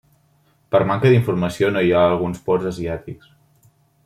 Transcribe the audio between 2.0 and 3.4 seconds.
alguns ports asiàtics.